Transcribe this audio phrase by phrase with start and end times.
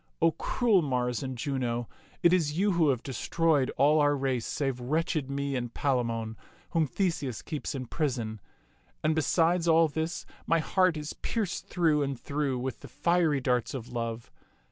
[0.19, 1.87] O cruel Mars and Juno,
[2.23, 6.37] it is you who have destroyed all our race save wretched me and Palamon,
[6.71, 8.41] whom Theseus keeps in prison.
[9.03, 13.75] And besides all this, my heart is pierced through and through with the fiery darts
[13.75, 14.31] of love.